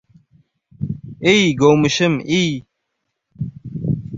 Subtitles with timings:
[1.33, 2.51] Iy, govmishim, iy!..